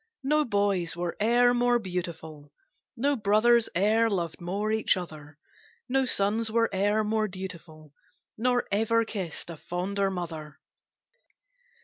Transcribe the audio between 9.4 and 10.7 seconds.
a fonder mother.